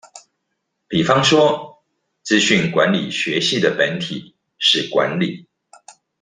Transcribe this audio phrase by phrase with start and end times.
[0.87, 1.83] 比方說
[2.25, 5.47] 「資訊管理學系」的本體是管理